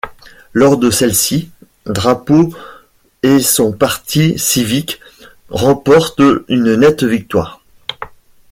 Lors 0.53 0.79
de 0.79 0.89
celles-ci, 0.89 1.51
Drapeau 1.85 2.51
et 3.21 3.39
son 3.39 3.71
Parti 3.71 4.39
civique 4.39 4.99
remportent 5.51 6.23
une 6.49 6.73
nette 6.73 7.03
victoire. 7.03 7.61